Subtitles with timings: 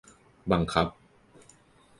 [0.51, 0.87] บังคับ